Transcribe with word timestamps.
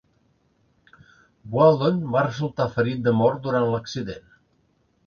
Wheldon 1.57 2.01
va 2.17 2.25
resultar 2.27 2.69
ferit 2.79 3.05
de 3.11 3.17
mort 3.21 3.47
durant 3.47 3.71
l'accident. 3.77 4.31